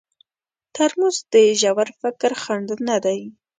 [0.75, 3.21] ترموز د ژور فکر خنډ نه دی.